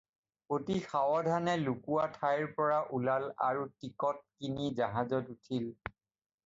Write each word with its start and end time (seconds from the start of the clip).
অতি 0.55 0.77
সাৱধানে 0.85 1.53
লুকোৱা 1.65 2.07
ঠাইৰ 2.17 2.47
পৰা 2.57 2.81
ওলাল 3.01 3.29
আৰু 3.51 3.69
টিকট 3.85 4.25
কিনি 4.41 4.73
জাহাজত 4.83 5.37
উঠিল। 5.37 5.75